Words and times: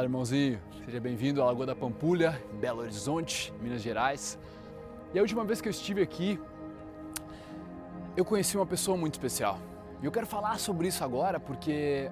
Fala, 0.00 0.08
irmãozinho. 0.08 0.58
Seja 0.86 0.98
bem-vindo 0.98 1.42
à 1.42 1.44
Lagoa 1.44 1.66
da 1.66 1.76
Pampulha, 1.76 2.42
Belo 2.58 2.80
Horizonte, 2.80 3.52
Minas 3.60 3.82
Gerais. 3.82 4.38
E 5.12 5.18
a 5.18 5.20
última 5.20 5.44
vez 5.44 5.60
que 5.60 5.68
eu 5.68 5.70
estive 5.70 6.00
aqui, 6.00 6.40
eu 8.16 8.24
conheci 8.24 8.56
uma 8.56 8.64
pessoa 8.64 8.96
muito 8.96 9.12
especial. 9.12 9.58
E 10.00 10.06
eu 10.06 10.10
quero 10.10 10.26
falar 10.26 10.58
sobre 10.58 10.88
isso 10.88 11.04
agora 11.04 11.38
porque 11.38 12.10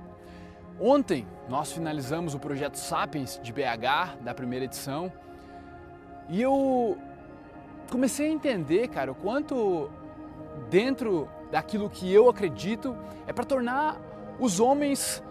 ontem 0.79 1.27
nós 1.49 1.73
finalizamos 1.73 2.35
o 2.35 2.39
projeto 2.39 2.77
Sapiens 2.77 3.41
de 3.43 3.55
BH, 3.55 4.21
da 4.21 4.35
primeira 4.35 4.67
edição, 4.67 5.11
e 6.29 6.43
eu 6.43 6.99
comecei 7.91 8.29
a 8.29 8.31
entender, 8.31 8.89
cara, 8.89 9.13
o 9.13 9.15
quanto 9.15 9.89
dentro 10.69 11.27
daquilo 11.51 11.89
que 11.89 12.13
eu 12.13 12.29
acredito 12.29 12.95
é 13.27 13.33
para 13.33 13.47
tornar 13.47 13.97
os 14.39 14.61
homens 14.61 15.23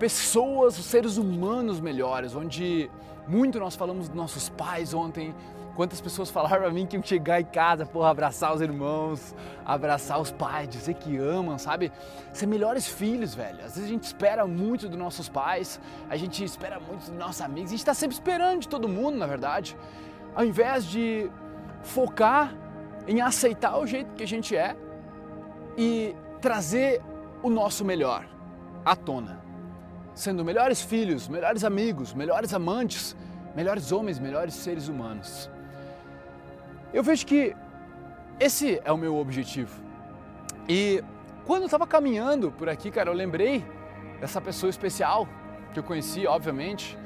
pessoas, 0.00 0.78
os 0.78 0.86
seres 0.86 1.18
humanos 1.18 1.78
melhores, 1.78 2.34
onde 2.34 2.90
muito 3.28 3.60
nós 3.60 3.76
falamos 3.76 4.08
dos 4.08 4.16
nossos 4.16 4.48
pais 4.48 4.94
ontem, 4.94 5.34
quantas 5.76 6.00
pessoas 6.00 6.30
falaram 6.30 6.66
a 6.66 6.70
mim 6.70 6.86
que 6.86 6.96
iam 6.96 7.02
chegar 7.02 7.38
em 7.38 7.44
casa, 7.44 7.84
porra, 7.84 8.08
abraçar 8.08 8.54
os 8.54 8.62
irmãos, 8.62 9.34
abraçar 9.64 10.18
os 10.18 10.30
pais, 10.32 10.70
dizer 10.70 10.94
que 10.94 11.18
amam, 11.18 11.58
sabe? 11.58 11.92
Ser 12.32 12.46
melhores 12.46 12.88
filhos, 12.88 13.34
velho. 13.34 13.58
Às 13.58 13.74
vezes 13.74 13.84
a 13.84 13.88
gente 13.88 14.04
espera 14.04 14.46
muito 14.46 14.88
dos 14.88 14.98
nossos 14.98 15.28
pais, 15.28 15.78
a 16.08 16.16
gente 16.16 16.42
espera 16.42 16.80
muito 16.80 17.00
dos 17.00 17.18
nossos 17.18 17.42
amigos, 17.42 17.68
a 17.68 17.72
gente 17.72 17.80
está 17.80 17.92
sempre 17.92 18.14
esperando 18.14 18.60
de 18.60 18.68
todo 18.68 18.88
mundo, 18.88 19.18
na 19.18 19.26
verdade. 19.26 19.76
Ao 20.34 20.46
invés 20.46 20.86
de 20.86 21.30
focar 21.82 22.54
em 23.06 23.20
aceitar 23.20 23.78
o 23.78 23.86
jeito 23.86 24.14
que 24.14 24.22
a 24.22 24.26
gente 24.26 24.56
é 24.56 24.74
e 25.76 26.16
trazer 26.40 27.02
o 27.42 27.50
nosso 27.50 27.84
melhor 27.84 28.26
à 28.82 28.96
tona 28.96 29.39
sendo 30.20 30.44
melhores 30.44 30.82
filhos, 30.82 31.28
melhores 31.28 31.64
amigos, 31.64 32.12
melhores 32.12 32.52
amantes, 32.52 33.16
melhores 33.56 33.90
homens, 33.90 34.18
melhores 34.18 34.52
seres 34.52 34.86
humanos. 34.86 35.48
Eu 36.92 37.02
vejo 37.02 37.24
que 37.24 37.56
esse 38.38 38.78
é 38.84 38.92
o 38.92 38.98
meu 38.98 39.16
objetivo. 39.16 39.80
E 40.68 41.02
quando 41.46 41.62
eu 41.62 41.66
estava 41.68 41.86
caminhando 41.86 42.52
por 42.52 42.68
aqui, 42.68 42.90
cara, 42.90 43.08
eu 43.08 43.14
lembrei 43.14 43.64
dessa 44.20 44.42
pessoa 44.42 44.68
especial 44.68 45.26
que 45.72 45.78
eu 45.78 45.82
conheci, 45.82 46.26
obviamente, 46.26 46.98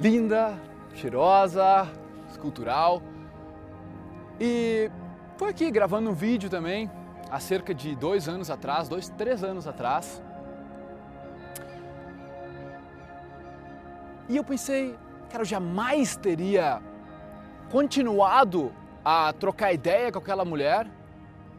linda, 0.00 0.56
cheirosa, 0.94 1.88
escultural. 2.30 3.02
E 4.38 4.88
foi 5.36 5.48
aqui 5.48 5.72
gravando 5.72 6.08
um 6.08 6.14
vídeo 6.14 6.48
também, 6.48 6.88
há 7.28 7.40
cerca 7.40 7.74
de 7.74 7.96
dois 7.96 8.28
anos 8.28 8.48
atrás, 8.48 8.88
dois, 8.88 9.08
três 9.08 9.42
anos 9.42 9.66
atrás. 9.66 10.22
E 14.28 14.36
eu 14.36 14.44
pensei, 14.44 14.96
cara, 15.30 15.42
eu 15.42 15.46
jamais 15.46 16.16
teria 16.16 16.80
continuado 17.70 18.72
a 19.04 19.32
trocar 19.32 19.72
ideia 19.72 20.10
com 20.10 20.18
aquela 20.18 20.44
mulher, 20.44 20.86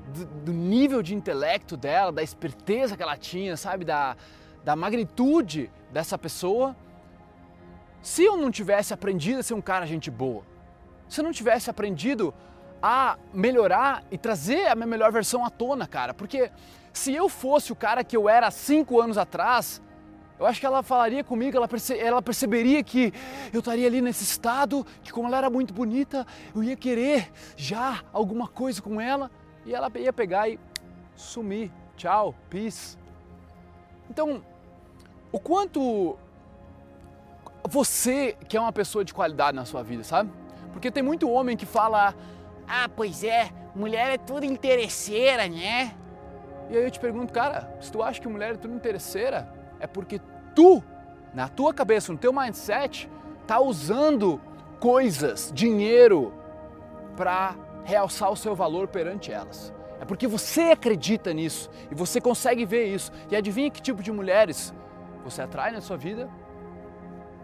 do, 0.07 0.25
do, 0.25 0.53
nível 0.53 1.01
de 1.01 1.15
intelecto 1.15 1.75
dela, 1.75 2.11
da 2.11 2.23
esperteza 2.23 2.95
que 2.95 3.03
ela 3.03 3.17
tinha, 3.17 3.57
sabe, 3.57 3.83
da, 3.83 4.15
da 4.63 4.75
magnitude 4.75 5.71
dessa 5.91 6.17
pessoa, 6.17 6.75
se 8.01 8.23
eu 8.23 8.37
não 8.37 8.51
tivesse 8.51 8.93
aprendido 8.93 9.39
a 9.39 9.43
ser 9.43 9.53
um 9.53 9.61
cara 9.61 9.85
gente 9.85 10.11
boa, 10.11 10.43
se 11.07 11.19
eu 11.19 11.23
não 11.23 11.31
tivesse 11.31 11.69
aprendido 11.69 12.33
a 12.81 13.17
melhorar 13.33 14.03
e 14.11 14.17
trazer 14.17 14.67
a 14.67 14.75
minha 14.75 14.87
melhor 14.87 15.11
versão 15.11 15.43
à 15.43 15.49
tona, 15.49 15.87
cara, 15.87 16.13
porque 16.13 16.51
se 16.93 17.13
eu 17.13 17.27
fosse 17.27 17.71
o 17.71 17.75
cara 17.75 18.03
que 18.03 18.15
eu 18.15 18.29
era 18.29 18.49
cinco 18.51 19.01
anos 19.01 19.17
atrás, 19.17 19.81
eu 20.37 20.45
acho 20.45 20.59
que 20.59 20.65
ela 20.65 20.83
falaria 20.83 21.23
comigo, 21.23 21.55
ela, 21.55 21.67
perce 21.67 21.97
ela 21.97 22.21
perceberia 22.21 22.83
que 22.83 23.13
eu 23.53 23.59
estaria 23.59 23.87
ali 23.87 24.01
nesse 24.01 24.23
estado, 24.23 24.85
que 25.01 25.11
como 25.11 25.27
ela 25.27 25.37
era 25.37 25.49
muito 25.49 25.73
bonita, 25.73 26.27
eu 26.53 26.61
ia 26.63 26.75
querer 26.75 27.31
já 27.55 28.03
alguma 28.11 28.47
coisa 28.47 28.81
com 28.81 28.99
ela 28.99 29.31
e 29.65 29.73
ela 29.73 29.89
ia 29.95 30.11
pegar 30.11 30.49
e 30.49 30.59
sumir. 31.15 31.71
Tchau, 31.95 32.35
peace. 32.49 32.97
Então, 34.09 34.43
o 35.31 35.39
quanto 35.39 36.17
você 37.67 38.37
que 38.47 38.57
é 38.57 38.59
uma 38.59 38.73
pessoa 38.73 39.05
de 39.05 39.13
qualidade 39.13 39.55
na 39.55 39.63
sua 39.63 39.83
vida, 39.83 40.03
sabe? 40.03 40.29
Porque 40.73 40.91
tem 40.91 41.01
muito 41.01 41.29
homem 41.29 41.55
que 41.55 41.65
fala, 41.65 42.13
ah, 42.67 42.89
pois 42.93 43.23
é, 43.23 43.49
mulher 43.73 44.11
é 44.11 44.17
tudo 44.17 44.45
interesseira, 44.45 45.47
né? 45.47 45.95
E 46.69 46.75
aí 46.75 46.83
eu 46.83 46.91
te 46.91 46.99
pergunto, 46.99 47.31
cara, 47.31 47.73
se 47.79 47.91
tu 47.91 48.03
acha 48.03 48.19
que 48.19 48.27
mulher 48.27 48.55
é 48.55 48.57
tudo 48.57 48.75
interesseira, 48.75 49.47
é 49.79 49.87
porque 49.87 50.19
tu, 50.55 50.83
na 51.33 51.47
tua 51.47 51.73
cabeça, 51.73 52.11
no 52.11 52.17
teu 52.17 52.31
mindset, 52.33 53.09
tá 53.45 53.59
usando 53.59 54.39
coisas, 54.79 55.51
dinheiro 55.53 56.33
para 57.15 57.55
realçar 57.83 58.31
o 58.31 58.35
seu 58.35 58.55
valor 58.55 58.87
perante 58.87 59.31
elas. 59.31 59.73
É 59.99 60.05
porque 60.05 60.27
você 60.27 60.61
acredita 60.71 61.33
nisso 61.33 61.69
e 61.89 61.95
você 61.95 62.19
consegue 62.19 62.65
ver 62.65 62.85
isso. 62.85 63.11
E 63.29 63.35
adivinha 63.35 63.71
que 63.71 63.81
tipo 63.81 64.03
de 64.03 64.11
mulheres 64.11 64.73
você 65.23 65.41
atrai 65.41 65.71
na 65.71 65.81
sua 65.81 65.97
vida? 65.97 66.29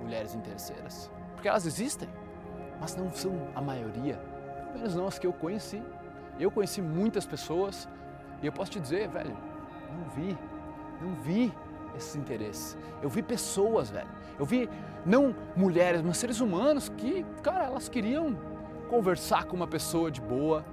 Mulheres 0.01 0.35
interesseiras. 0.35 1.09
Porque 1.33 1.47
elas 1.47 1.65
existem, 1.65 2.09
mas 2.79 2.95
não 2.95 3.11
são 3.13 3.47
a 3.55 3.61
maioria. 3.61 4.15
Pelo 4.67 4.79
menos 4.79 4.95
não 4.95 5.07
as 5.07 5.17
que 5.17 5.25
eu 5.25 5.33
conheci. 5.33 5.81
Eu 6.39 6.51
conheci 6.51 6.81
muitas 6.81 7.25
pessoas 7.25 7.87
e 8.41 8.45
eu 8.45 8.51
posso 8.51 8.71
te 8.71 8.79
dizer, 8.79 9.07
velho, 9.07 9.37
não 9.91 10.09
vi, 10.09 10.37
não 11.01 11.15
vi 11.21 11.53
esses 11.95 12.15
interesses. 12.15 12.77
Eu 13.01 13.09
vi 13.09 13.21
pessoas, 13.21 13.89
velho. 13.89 14.09
Eu 14.39 14.45
vi 14.45 14.69
não 15.05 15.35
mulheres, 15.55 16.01
mas 16.01 16.17
seres 16.17 16.39
humanos 16.39 16.89
que, 16.89 17.25
cara, 17.41 17.65
elas 17.65 17.89
queriam 17.89 18.37
conversar 18.89 19.45
com 19.45 19.55
uma 19.55 19.67
pessoa 19.67 20.11
de 20.11 20.21
boa, 20.21 20.65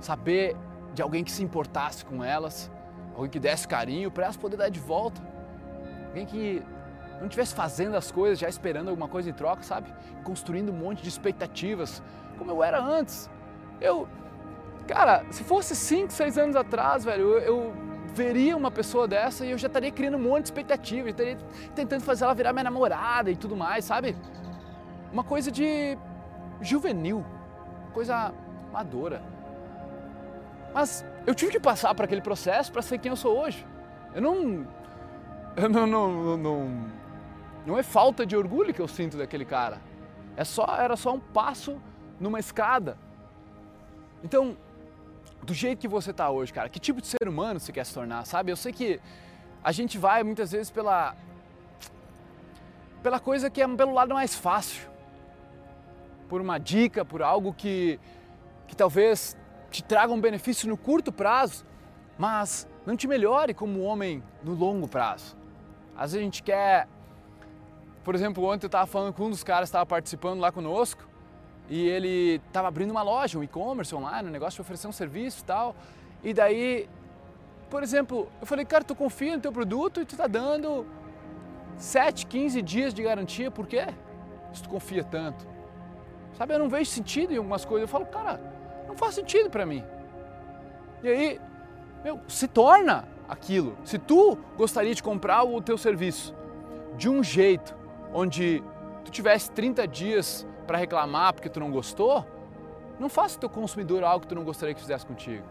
saber 0.00 0.56
de 0.94 1.02
alguém 1.02 1.24
que 1.24 1.32
se 1.32 1.42
importasse 1.42 2.04
com 2.04 2.22
elas, 2.22 2.70
alguém 3.14 3.30
que 3.30 3.40
desse 3.40 3.66
carinho 3.66 4.10
para 4.10 4.24
elas 4.24 4.36
poder 4.36 4.56
dar 4.56 4.68
de 4.68 4.80
volta. 4.80 5.20
Alguém 6.08 6.26
que 6.26 6.62
não 7.18 7.26
estivesse 7.26 7.54
fazendo 7.54 7.96
as 7.96 8.10
coisas 8.10 8.38
já 8.38 8.48
esperando 8.48 8.88
alguma 8.88 9.08
coisa 9.08 9.30
em 9.30 9.32
troca, 9.32 9.62
sabe? 9.62 9.92
Construindo 10.22 10.70
um 10.70 10.76
monte 10.76 11.02
de 11.02 11.08
expectativas, 11.08 12.02
como 12.38 12.50
eu 12.50 12.62
era 12.62 12.82
antes. 12.82 13.30
Eu, 13.80 14.06
cara, 14.86 15.24
se 15.30 15.42
fosse 15.42 15.74
5, 15.74 16.12
6 16.12 16.38
anos 16.38 16.56
atrás, 16.56 17.04
velho, 17.04 17.22
eu, 17.22 17.38
eu 17.38 17.74
veria 18.16 18.56
uma 18.56 18.70
pessoa 18.70 19.06
dessa 19.06 19.44
e 19.44 19.50
eu 19.50 19.58
já 19.58 19.66
estaria 19.66 19.92
criando 19.92 20.16
um 20.16 20.20
monte 20.20 20.44
de 20.44 20.48
expectativa, 20.48 21.10
estaria 21.10 21.36
tentando 21.74 22.02
fazer 22.02 22.24
ela 22.24 22.34
virar 22.34 22.52
minha 22.54 22.64
namorada 22.64 23.30
e 23.30 23.36
tudo 23.36 23.54
mais, 23.54 23.84
sabe? 23.84 24.16
Uma 25.12 25.22
coisa 25.22 25.52
de 25.52 25.98
juvenil, 26.62 27.24
coisa 27.92 28.32
madura. 28.72 29.22
Mas 30.72 31.04
eu 31.26 31.34
tive 31.34 31.52
que 31.52 31.60
passar 31.60 31.94
por 31.94 32.06
aquele 32.06 32.22
processo 32.22 32.72
para 32.72 32.80
ser 32.80 32.98
quem 32.98 33.10
eu 33.10 33.16
sou 33.16 33.38
hoje. 33.38 33.66
Eu 34.14 34.22
não, 34.22 34.66
eu 35.54 35.68
não, 35.68 35.86
não, 35.86 36.36
não, 36.38 36.90
não 37.66 37.78
é 37.78 37.82
falta 37.82 38.24
de 38.24 38.34
orgulho 38.34 38.72
que 38.72 38.80
eu 38.80 38.88
sinto 38.88 39.18
daquele 39.18 39.44
cara. 39.44 39.78
É 40.38 40.44
só, 40.44 40.64
era 40.78 40.96
só 40.96 41.12
um 41.12 41.20
passo 41.20 41.78
numa 42.18 42.38
escada. 42.38 42.96
Então, 44.24 44.56
do 45.46 45.54
jeito 45.54 45.78
que 45.78 45.88
você 45.88 46.10
está 46.10 46.28
hoje, 46.28 46.52
cara. 46.52 46.68
Que 46.68 46.80
tipo 46.80 47.00
de 47.00 47.06
ser 47.06 47.28
humano 47.28 47.60
você 47.60 47.72
quer 47.72 47.86
se 47.86 47.94
tornar, 47.94 48.26
sabe? 48.26 48.50
Eu 48.50 48.56
sei 48.56 48.72
que 48.72 49.00
a 49.62 49.70
gente 49.70 49.96
vai 49.96 50.22
muitas 50.24 50.50
vezes 50.50 50.70
pela 50.70 51.16
pela 53.02 53.20
coisa 53.20 53.48
que 53.48 53.62
é 53.62 53.68
pelo 53.68 53.94
lado 53.94 54.12
mais 54.12 54.34
fácil. 54.34 54.88
Por 56.28 56.40
uma 56.40 56.58
dica, 56.58 57.04
por 57.04 57.22
algo 57.22 57.54
que 57.54 58.00
que 58.66 58.74
talvez 58.74 59.36
te 59.70 59.84
traga 59.84 60.12
um 60.12 60.20
benefício 60.20 60.68
no 60.68 60.76
curto 60.76 61.12
prazo, 61.12 61.64
mas 62.18 62.68
não 62.84 62.96
te 62.96 63.06
melhore 63.06 63.54
como 63.54 63.82
homem 63.82 64.22
no 64.42 64.52
longo 64.52 64.88
prazo. 64.88 65.36
Às 65.96 66.12
vezes 66.12 66.22
a 66.22 66.24
gente 66.24 66.42
quer, 66.42 66.88
por 68.02 68.16
exemplo, 68.16 68.44
ontem 68.44 68.66
eu 68.66 68.68
estava 68.68 68.86
falando 68.86 69.14
com 69.14 69.26
um 69.26 69.30
dos 69.30 69.44
caras 69.44 69.68
que 69.68 69.76
estava 69.76 69.86
participando 69.86 70.40
lá 70.40 70.50
conosco, 70.50 71.06
e 71.68 71.88
ele 71.88 72.40
estava 72.46 72.68
abrindo 72.68 72.90
uma 72.90 73.02
loja, 73.02 73.38
um 73.38 73.42
e-commerce 73.42 73.94
online, 73.94 74.28
um 74.28 74.32
negócio 74.32 74.56
de 74.56 74.60
oferecer 74.60 74.86
um 74.86 74.92
serviço 74.92 75.40
e 75.40 75.44
tal. 75.44 75.74
E 76.22 76.32
daí, 76.32 76.88
por 77.68 77.82
exemplo, 77.82 78.28
eu 78.40 78.46
falei, 78.46 78.64
cara, 78.64 78.84
tu 78.84 78.94
confia 78.94 79.34
no 79.34 79.42
teu 79.42 79.52
produto 79.52 80.00
e 80.00 80.04
tu 80.04 80.12
está 80.12 80.26
dando 80.26 80.86
7, 81.76 82.26
15 82.26 82.62
dias 82.62 82.94
de 82.94 83.02
garantia, 83.02 83.50
por 83.50 83.66
quê? 83.66 83.86
Se 84.52 84.62
tu 84.62 84.68
confia 84.68 85.04
tanto. 85.04 85.46
Sabe, 86.36 86.54
eu 86.54 86.58
não 86.58 86.68
vejo 86.68 86.90
sentido 86.90 87.32
em 87.32 87.36
algumas 87.38 87.64
coisas. 87.64 87.82
Eu 87.82 87.88
falo, 87.88 88.06
cara, 88.06 88.40
não 88.86 88.96
faz 88.96 89.14
sentido 89.14 89.50
para 89.50 89.66
mim. 89.66 89.82
E 91.02 91.08
aí, 91.08 91.40
meu, 92.04 92.20
se 92.28 92.46
torna 92.46 93.08
aquilo. 93.28 93.76
Se 93.84 93.98
tu 93.98 94.38
gostaria 94.56 94.94
de 94.94 95.02
comprar 95.02 95.44
o 95.44 95.60
teu 95.60 95.76
serviço 95.76 96.34
de 96.96 97.08
um 97.08 97.22
jeito 97.22 97.74
onde 98.12 98.62
tu 99.04 99.10
tivesse 99.10 99.50
30 99.50 99.86
dias 99.88 100.46
para 100.66 100.78
reclamar 100.78 101.32
porque 101.32 101.48
tu 101.48 101.60
não 101.60 101.70
gostou, 101.70 102.26
não 102.98 103.08
faça 103.08 103.36
o 103.36 103.40
teu 103.40 103.48
consumidor 103.48 104.02
algo 104.02 104.20
que 104.22 104.28
tu 104.28 104.34
não 104.34 104.44
gostaria 104.44 104.74
que 104.74 104.80
fizesse 104.80 105.04
contigo. 105.04 105.44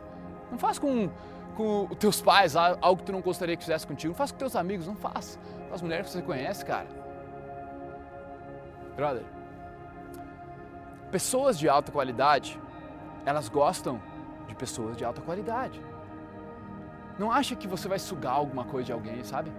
Não 0.52 0.58
faça 0.58 0.80
com, 0.80 1.10
com 1.56 1.88
os 1.90 1.98
teus 1.98 2.22
pais 2.22 2.56
algo 2.56 2.98
que 2.98 3.04
tu 3.04 3.12
não 3.12 3.22
gostaria 3.22 3.56
que 3.56 3.64
fizesse 3.64 3.86
contigo. 3.86 4.12
Não 4.12 4.18
faça 4.18 4.34
com 4.34 4.40
teus 4.40 4.56
amigos, 4.56 4.88
não 4.88 4.96
faça. 4.96 5.40
Com 5.68 5.74
as 5.74 5.82
mulheres 5.82 6.08
que 6.08 6.14
você 6.14 6.22
conhece, 6.22 6.66
cara. 6.66 6.88
Brother, 8.96 9.24
pessoas 11.12 11.58
de 11.58 11.68
alta 11.68 11.92
qualidade, 11.92 12.60
elas 13.26 13.50
gostam 13.50 14.02
de 14.48 14.56
pessoas 14.56 14.96
de 14.98 15.04
alta 15.04 15.22
qualidade. 15.22 15.82
Não 17.18 17.32
acha 17.32 17.56
que 17.56 17.68
você 17.68 17.88
vai 17.88 18.00
sugar 18.00 18.34
alguma 18.34 18.66
coisa 18.66 18.88
de 18.88 18.92
alguém, 18.92 19.24
sabe? 19.24 19.52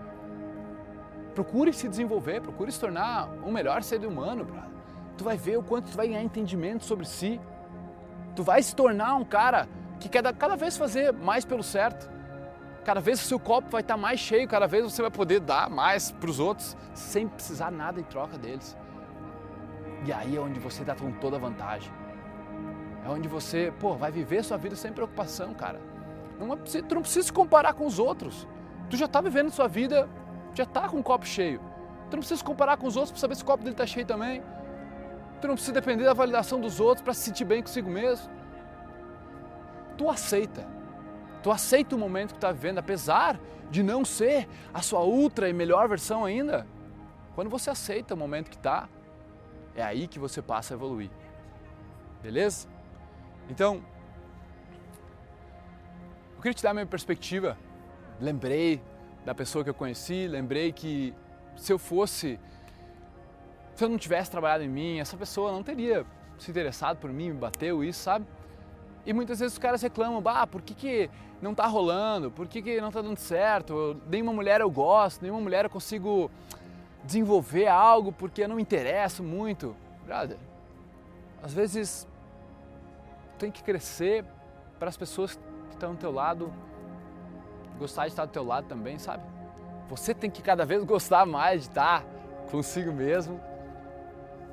Procure 1.34 1.72
se 1.72 1.88
desenvolver, 1.88 2.40
procure 2.40 2.72
se 2.72 2.80
tornar 2.80 3.28
um 3.44 3.50
melhor 3.50 3.82
ser 3.82 4.04
humano, 4.04 4.44
brother. 4.44 4.75
Tu 5.16 5.24
vai 5.24 5.36
ver 5.36 5.58
o 5.58 5.62
quanto 5.62 5.90
tu 5.90 5.96
vai 5.96 6.08
ganhar 6.08 6.22
entendimento 6.22 6.84
sobre 6.84 7.06
si. 7.06 7.40
Tu 8.34 8.42
vai 8.42 8.62
se 8.62 8.74
tornar 8.74 9.14
um 9.14 9.24
cara 9.24 9.68
que 9.98 10.08
quer 10.08 10.22
cada 10.34 10.56
vez 10.56 10.76
fazer 10.76 11.12
mais 11.12 11.44
pelo 11.44 11.62
certo. 11.62 12.10
Cada 12.84 13.00
vez 13.00 13.20
o 13.20 13.24
seu 13.24 13.40
copo 13.40 13.68
vai 13.70 13.80
estar 13.80 13.96
mais 13.96 14.20
cheio, 14.20 14.46
cada 14.46 14.66
vez 14.66 14.84
você 14.84 15.02
vai 15.02 15.10
poder 15.10 15.40
dar 15.40 15.68
mais 15.68 16.12
para 16.12 16.30
os 16.30 16.38
outros 16.38 16.76
sem 16.94 17.26
precisar 17.26 17.70
nada 17.70 17.98
em 17.98 18.04
troca 18.04 18.38
deles. 18.38 18.76
E 20.04 20.12
aí 20.12 20.36
é 20.36 20.40
onde 20.40 20.60
você 20.60 20.84
dá 20.84 20.94
com 20.94 21.10
toda 21.12 21.36
a 21.36 21.40
vantagem. 21.40 21.90
É 23.04 23.08
onde 23.08 23.26
você, 23.26 23.72
pô, 23.80 23.94
vai 23.94 24.12
viver 24.12 24.44
sua 24.44 24.56
vida 24.56 24.76
sem 24.76 24.92
preocupação, 24.92 25.52
cara. 25.54 25.80
Não 26.38 26.52
é, 26.52 26.56
tu 26.56 26.94
não 26.94 27.02
precisa 27.02 27.26
se 27.26 27.32
comparar 27.32 27.74
com 27.74 27.86
os 27.86 27.98
outros. 27.98 28.46
Tu 28.88 28.96
já 28.96 29.06
está 29.06 29.20
vivendo 29.20 29.50
sua 29.50 29.66
vida 29.66 30.08
já 30.56 30.64
está 30.64 30.88
com 30.88 30.98
o 30.98 31.02
copo 31.02 31.26
cheio. 31.26 31.60
Tu 32.10 32.16
não 32.16 32.20
precisa 32.20 32.38
se 32.38 32.44
comparar 32.44 32.78
com 32.78 32.86
os 32.86 32.96
outros 32.96 33.12
para 33.12 33.20
saber 33.20 33.34
se 33.34 33.42
o 33.42 33.46
copo 33.46 33.62
dele 33.62 33.74
está 33.74 33.86
cheio 33.86 34.06
também. 34.06 34.42
Tu 35.40 35.46
não 35.46 35.54
precisa 35.54 35.72
depender 35.72 36.04
da 36.04 36.14
validação 36.14 36.60
dos 36.60 36.80
outros 36.80 37.02
para 37.02 37.14
se 37.14 37.20
sentir 37.20 37.44
bem 37.44 37.62
consigo 37.62 37.90
mesmo. 37.90 38.30
Tu 39.98 40.08
aceita. 40.08 40.66
Tu 41.42 41.50
aceita 41.50 41.94
o 41.94 41.98
momento 41.98 42.30
que 42.30 42.38
está 42.38 42.52
vivendo, 42.52 42.78
apesar 42.78 43.38
de 43.70 43.82
não 43.82 44.04
ser 44.04 44.48
a 44.72 44.80
sua 44.82 45.02
ultra 45.02 45.48
e 45.48 45.52
melhor 45.52 45.88
versão 45.88 46.24
ainda. 46.24 46.66
Quando 47.34 47.50
você 47.50 47.70
aceita 47.70 48.14
o 48.14 48.16
momento 48.16 48.50
que 48.50 48.56
está, 48.56 48.88
é 49.74 49.82
aí 49.82 50.08
que 50.08 50.18
você 50.18 50.40
passa 50.40 50.74
a 50.74 50.76
evoluir. 50.76 51.10
Beleza? 52.22 52.66
Então, 53.48 53.84
eu 56.34 56.42
queria 56.42 56.54
te 56.54 56.62
dar 56.62 56.70
a 56.70 56.74
minha 56.74 56.86
perspectiva. 56.86 57.56
Lembrei 58.20 58.82
da 59.24 59.34
pessoa 59.34 59.62
que 59.62 59.70
eu 59.70 59.74
conheci, 59.74 60.26
lembrei 60.26 60.72
que 60.72 61.14
se 61.56 61.72
eu 61.72 61.78
fosse, 61.78 62.40
se 63.76 63.84
eu 63.84 63.90
não 63.90 63.98
tivesse 63.98 64.30
trabalhado 64.30 64.64
em 64.64 64.68
mim, 64.68 64.98
essa 65.00 65.18
pessoa 65.18 65.52
não 65.52 65.62
teria 65.62 66.06
se 66.38 66.50
interessado 66.50 66.96
por 66.96 67.12
mim, 67.12 67.28
me 67.28 67.36
bateu 67.36 67.84
isso, 67.84 68.00
sabe? 68.00 68.26
E 69.04 69.12
muitas 69.12 69.38
vezes 69.38 69.52
os 69.52 69.58
caras 69.58 69.82
reclamam, 69.82 70.20
bah, 70.20 70.46
por 70.46 70.62
que, 70.62 70.74
que 70.74 71.10
não 71.42 71.54
tá 71.54 71.66
rolando? 71.66 72.30
Por 72.30 72.48
que, 72.48 72.62
que 72.62 72.80
não 72.80 72.90
tá 72.90 73.02
dando 73.02 73.18
certo? 73.18 74.00
Nenhuma 74.08 74.32
mulher 74.32 74.62
eu 74.62 74.70
gosto, 74.70 75.20
nenhuma 75.20 75.42
mulher 75.42 75.66
eu 75.66 75.70
consigo 75.70 76.30
desenvolver 77.04 77.68
algo 77.68 78.10
porque 78.10 78.42
eu 78.42 78.48
não 78.48 78.56
me 78.56 78.62
interesso 78.62 79.22
muito. 79.22 79.76
Brother, 80.06 80.38
às 81.42 81.52
vezes 81.52 82.08
tem 83.38 83.50
que 83.50 83.62
crescer 83.62 84.24
para 84.78 84.88
as 84.88 84.96
pessoas 84.96 85.38
que 85.68 85.74
estão 85.74 85.92
do 85.92 85.98
teu 85.98 86.10
lado 86.10 86.50
gostar 87.78 88.04
de 88.04 88.12
estar 88.12 88.24
do 88.24 88.32
teu 88.32 88.44
lado 88.44 88.66
também, 88.66 88.98
sabe? 88.98 89.22
Você 89.90 90.14
tem 90.14 90.30
que 90.30 90.40
cada 90.40 90.64
vez 90.64 90.82
gostar 90.82 91.26
mais 91.26 91.62
de 91.62 91.68
estar 91.68 92.02
consigo 92.50 92.90
mesmo 92.90 93.38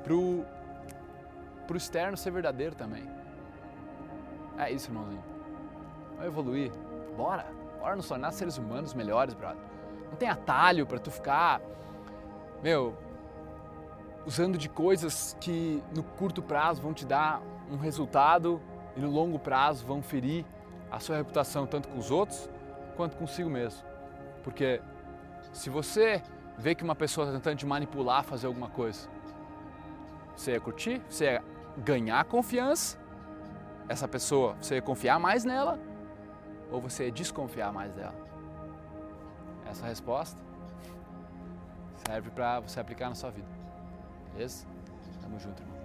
pro, 0.04 0.44
pro 1.66 1.76
externo 1.76 2.16
ser 2.16 2.30
verdadeiro 2.30 2.74
também. 2.74 3.02
É 4.56 4.70
isso, 4.70 4.90
irmãozinho. 4.90 5.24
Vai 6.16 6.26
evoluir. 6.26 6.70
Bora. 7.16 7.46
Bora 7.80 7.96
nos 7.96 8.06
tornar 8.06 8.30
seres 8.30 8.56
humanos 8.56 8.94
melhores, 8.94 9.34
brother. 9.34 9.62
Não 10.08 10.16
tem 10.16 10.28
atalho 10.28 10.86
para 10.86 10.98
tu 10.98 11.10
ficar, 11.10 11.60
meu, 12.62 12.96
usando 14.24 14.56
de 14.56 14.68
coisas 14.68 15.36
que 15.40 15.82
no 15.94 16.02
curto 16.02 16.42
prazo 16.42 16.80
vão 16.80 16.94
te 16.94 17.04
dar 17.04 17.42
um 17.70 17.76
resultado 17.76 18.60
e 18.96 19.00
no 19.00 19.10
longo 19.10 19.38
prazo 19.38 19.84
vão 19.84 20.02
ferir 20.02 20.44
a 20.90 21.00
sua 21.00 21.16
reputação 21.16 21.66
tanto 21.66 21.88
com 21.88 21.98
os 21.98 22.10
outros 22.10 22.48
quanto 22.96 23.16
consigo 23.16 23.50
mesmo. 23.50 23.82
Porque 24.42 24.80
se 25.52 25.68
você 25.68 26.22
vê 26.56 26.74
que 26.74 26.84
uma 26.84 26.94
pessoa 26.94 27.26
está 27.26 27.36
tentando 27.36 27.58
te 27.58 27.66
manipular 27.66 28.20
a 28.20 28.22
fazer 28.22 28.46
alguma 28.46 28.68
coisa, 28.68 29.08
você 30.36 30.52
ia 30.52 30.60
curtir, 30.60 31.02
você 31.08 31.24
ia 31.24 31.44
ganhar 31.78 32.24
confiança, 32.24 32.98
essa 33.88 34.08
pessoa, 34.08 34.56
você 34.60 34.76
ia 34.76 34.82
confiar 34.82 35.18
mais 35.18 35.44
nela 35.44 35.78
ou 36.70 36.80
você 36.80 37.06
ia 37.06 37.12
desconfiar 37.12 37.72
mais 37.72 37.92
dela? 37.92 38.14
Essa 39.66 39.86
resposta 39.86 40.40
serve 42.06 42.30
para 42.30 42.60
você 42.60 42.80
aplicar 42.80 43.08
na 43.08 43.14
sua 43.14 43.30
vida. 43.30 43.48
Beleza? 44.32 44.66
Tamo 45.20 45.38
junto, 45.38 45.62
irmão. 45.62 45.83